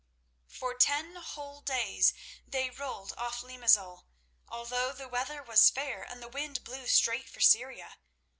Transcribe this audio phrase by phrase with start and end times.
[0.47, 2.15] For ten whole days
[2.47, 4.07] they rolled off Limazol,
[4.49, 7.97] although the weather was fair and the wind blew straight for Syria.